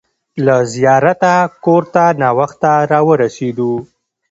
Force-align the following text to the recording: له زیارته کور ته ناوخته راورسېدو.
له 0.45 0.55
زیارته 0.73 1.33
کور 1.63 1.83
ته 1.93 2.03
ناوخته 2.21 2.71
راورسېدو. 2.91 3.73